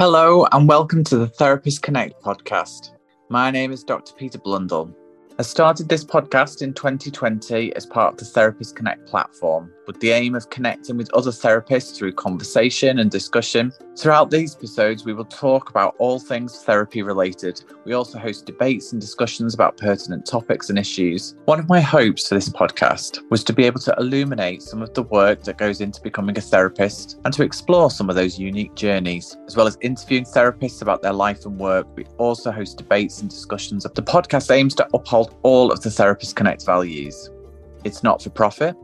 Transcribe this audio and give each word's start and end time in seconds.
Hello, 0.00 0.44
and 0.50 0.66
welcome 0.66 1.04
to 1.04 1.16
the 1.16 1.28
Therapists 1.28 1.80
Connect 1.80 2.20
podcast. 2.20 2.96
My 3.30 3.52
name 3.52 3.70
is 3.70 3.84
Dr. 3.84 4.12
Peter 4.14 4.38
Blundell. 4.38 4.92
I 5.36 5.42
started 5.42 5.88
this 5.88 6.04
podcast 6.04 6.62
in 6.62 6.74
2020 6.74 7.74
as 7.74 7.84
part 7.84 8.12
of 8.12 8.18
the 8.18 8.24
Therapists 8.24 8.72
Connect 8.72 9.04
platform, 9.04 9.72
with 9.88 9.98
the 9.98 10.10
aim 10.10 10.36
of 10.36 10.48
connecting 10.48 10.96
with 10.96 11.12
other 11.12 11.32
therapists 11.32 11.96
through 11.96 12.12
conversation 12.12 13.00
and 13.00 13.10
discussion. 13.10 13.72
Throughout 13.98 14.30
these 14.30 14.54
episodes, 14.54 15.04
we 15.04 15.12
will 15.12 15.24
talk 15.24 15.70
about 15.70 15.96
all 15.98 16.20
things 16.20 16.62
therapy 16.62 17.02
related. 17.02 17.64
We 17.84 17.94
also 17.94 18.16
host 18.16 18.46
debates 18.46 18.92
and 18.92 19.00
discussions 19.00 19.54
about 19.54 19.76
pertinent 19.76 20.24
topics 20.24 20.70
and 20.70 20.78
issues. 20.78 21.34
One 21.46 21.58
of 21.58 21.68
my 21.68 21.80
hopes 21.80 22.28
for 22.28 22.36
this 22.36 22.48
podcast 22.48 23.18
was 23.28 23.42
to 23.42 23.52
be 23.52 23.64
able 23.64 23.80
to 23.80 23.94
illuminate 23.98 24.62
some 24.62 24.82
of 24.82 24.94
the 24.94 25.02
work 25.02 25.42
that 25.42 25.58
goes 25.58 25.80
into 25.80 26.00
becoming 26.00 26.38
a 26.38 26.42
therapist 26.42 27.18
and 27.24 27.34
to 27.34 27.42
explore 27.42 27.90
some 27.90 28.08
of 28.08 28.14
those 28.14 28.38
unique 28.38 28.76
journeys. 28.76 29.36
As 29.48 29.56
well 29.56 29.66
as 29.66 29.78
interviewing 29.80 30.26
therapists 30.26 30.80
about 30.80 31.02
their 31.02 31.12
life 31.12 31.44
and 31.44 31.58
work, 31.58 31.88
we 31.96 32.04
also 32.18 32.52
host 32.52 32.78
debates 32.78 33.20
and 33.20 33.28
discussions. 33.28 33.82
The 33.82 34.02
podcast 34.02 34.54
aims 34.54 34.76
to 34.76 34.88
uphold 34.94 35.23
all 35.42 35.72
of 35.72 35.80
the 35.80 35.90
Therapists 35.90 36.34
Connect 36.34 36.64
values. 36.64 37.30
It's 37.84 38.02
not 38.02 38.22
for 38.22 38.30
profit 38.30 38.76